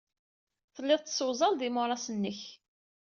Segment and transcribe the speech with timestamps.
[0.75, 2.41] Telliḍ tessewzaleḍ imuras-nnek.